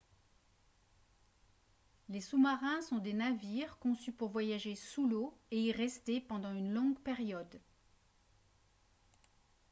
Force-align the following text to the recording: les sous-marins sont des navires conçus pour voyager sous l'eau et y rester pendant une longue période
les 2.09 2.21
sous-marins 2.21 2.81
sont 2.81 2.97
des 2.97 3.13
navires 3.13 3.77
conçus 3.77 4.11
pour 4.11 4.29
voyager 4.29 4.73
sous 4.75 5.07
l'eau 5.07 5.37
et 5.51 5.61
y 5.61 5.71
rester 5.71 6.19
pendant 6.19 6.55
une 6.55 6.73
longue 6.73 6.97
période 7.01 7.61